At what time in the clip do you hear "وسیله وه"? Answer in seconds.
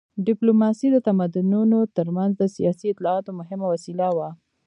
3.73-4.29